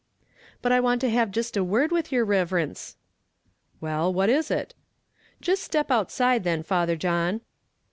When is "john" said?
6.95-7.41